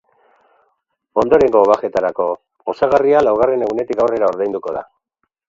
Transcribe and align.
Ondorengo 1.23 1.61
bajetarako, 1.71 2.25
osagarria 2.73 3.23
laugarren 3.27 3.67
egunetik 3.67 4.03
aurrera 4.07 4.33
ordainduko 4.35 4.77
da. 4.81 4.85